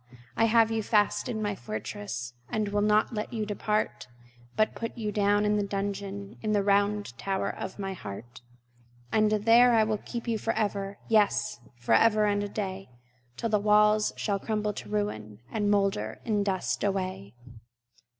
[0.35, 4.07] I have you fast in my fortress, And will not let you depart,
[4.55, 8.41] But put you down into the dungeon In the round tower of my heart.
[9.11, 12.89] And there will I keep you forever, Yes, forever and a day,
[13.37, 17.35] Till the walls shall crumble to ruin, And moulder in dust away!